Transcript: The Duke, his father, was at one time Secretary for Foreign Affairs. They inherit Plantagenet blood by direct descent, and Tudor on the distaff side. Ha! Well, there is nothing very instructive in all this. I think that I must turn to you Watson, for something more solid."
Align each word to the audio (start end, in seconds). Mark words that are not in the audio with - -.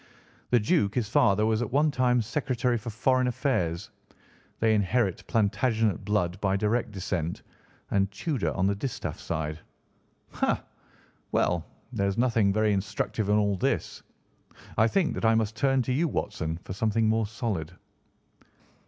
The 0.49 0.59
Duke, 0.59 0.95
his 0.95 1.07
father, 1.09 1.45
was 1.45 1.61
at 1.61 1.71
one 1.71 1.91
time 1.91 2.23
Secretary 2.23 2.75
for 2.75 2.89
Foreign 2.89 3.27
Affairs. 3.27 3.91
They 4.59 4.73
inherit 4.73 5.27
Plantagenet 5.27 6.03
blood 6.03 6.41
by 6.41 6.57
direct 6.57 6.89
descent, 6.89 7.43
and 7.91 8.09
Tudor 8.09 8.51
on 8.53 8.65
the 8.65 8.73
distaff 8.73 9.19
side. 9.19 9.59
Ha! 10.31 10.63
Well, 11.31 11.67
there 11.93 12.07
is 12.07 12.17
nothing 12.17 12.51
very 12.51 12.73
instructive 12.73 13.29
in 13.29 13.35
all 13.37 13.57
this. 13.57 14.01
I 14.75 14.87
think 14.87 15.13
that 15.13 15.23
I 15.23 15.35
must 15.35 15.55
turn 15.55 15.83
to 15.83 15.93
you 15.93 16.07
Watson, 16.07 16.57
for 16.63 16.73
something 16.73 17.07
more 17.07 17.27
solid." 17.27 17.73